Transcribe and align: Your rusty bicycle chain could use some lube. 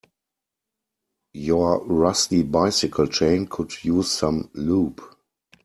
Your 1.35 1.85
rusty 1.85 2.41
bicycle 2.41 3.05
chain 3.05 3.45
could 3.45 3.83
use 3.83 4.09
some 4.09 4.49
lube. 4.55 4.99